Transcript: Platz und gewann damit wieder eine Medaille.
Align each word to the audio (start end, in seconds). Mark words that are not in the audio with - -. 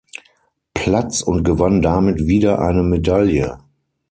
Platz 0.73 1.21
und 1.21 1.43
gewann 1.43 1.83
damit 1.83 2.25
wieder 2.25 2.57
eine 2.57 2.81
Medaille. 2.81 3.59